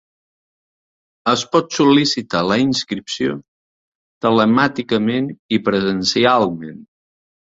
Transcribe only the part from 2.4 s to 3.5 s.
la inscripció